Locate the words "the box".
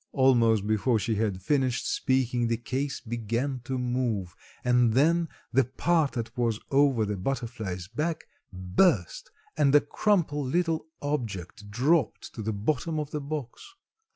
13.11-13.75